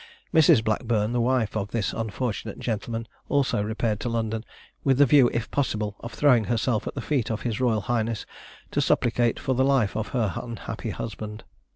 Mrs. 0.33 0.63
Blackburn, 0.63 1.11
the 1.13 1.21
wife 1.21 1.55
of 1.55 1.69
this 1.69 1.93
unfortunate 1.93 2.57
gentleman, 2.57 3.07
also 3.29 3.61
repaired 3.61 3.99
to 3.99 4.09
London, 4.09 4.43
with 4.83 4.97
the 4.97 5.05
view 5.05 5.29
if 5.31 5.51
possible 5.51 5.95
of 5.99 6.11
throwing 6.11 6.45
herself 6.45 6.87
at 6.87 6.95
the 6.95 7.01
feet 7.01 7.29
of 7.29 7.43
his 7.43 7.59
Royal 7.61 7.81
Highness 7.81 8.25
to 8.71 8.81
supplicate 8.81 9.37
for 9.39 9.53
the 9.53 9.63
life 9.63 9.95
of 9.95 10.07
her 10.07 10.33
unhappy 10.41 10.89
husband. 10.89 11.43